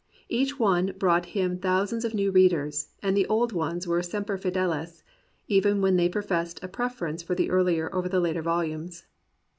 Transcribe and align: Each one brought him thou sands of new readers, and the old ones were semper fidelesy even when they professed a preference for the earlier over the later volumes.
Each 0.29 0.57
one 0.57 0.95
brought 0.97 1.27
him 1.37 1.59
thou 1.59 1.85
sands 1.85 2.03
of 2.03 2.15
new 2.15 2.31
readers, 2.31 2.87
and 3.03 3.15
the 3.15 3.27
old 3.27 3.51
ones 3.51 3.85
were 3.85 4.01
semper 4.01 4.35
fidelesy 4.35 5.03
even 5.47 5.79
when 5.79 5.95
they 5.95 6.09
professed 6.09 6.59
a 6.63 6.67
preference 6.67 7.21
for 7.21 7.35
the 7.35 7.51
earlier 7.51 7.93
over 7.93 8.09
the 8.09 8.19
later 8.19 8.41
volumes. 8.41 9.05